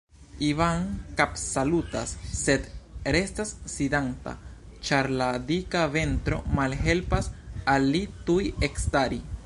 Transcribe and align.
Ivan 0.45 0.85
kapsalutas, 1.19 2.13
sed 2.39 2.65
restas 3.17 3.51
sidanta, 3.75 4.33
ĉar 4.89 5.11
la 5.23 5.29
dika 5.53 5.87
ventro 5.97 6.41
malhelpas 6.61 7.31
al 7.75 7.87
li 7.97 8.07
tuj 8.31 8.43
ekstari. 8.71 9.25